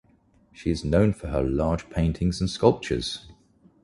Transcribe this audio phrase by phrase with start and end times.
[0.51, 3.27] She is known for her large paintings and sculptures.